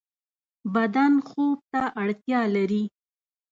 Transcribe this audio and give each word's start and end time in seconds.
بدن 0.73 1.13
خوب 1.27 1.57
ته 1.71 1.81
اړتیا 2.01 2.41
لری 2.55 2.83